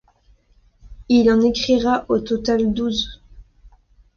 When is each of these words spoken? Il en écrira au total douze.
Il 1.09 1.29
en 1.31 1.41
écrira 1.41 2.07
au 2.09 2.17
total 2.19 2.73
douze. 2.73 3.21